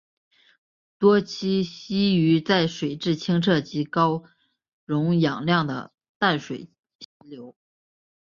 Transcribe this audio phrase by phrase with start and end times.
[0.97, 4.23] 多栖息于在水质清澈及高
[4.83, 7.55] 溶氧量的淡水溪流。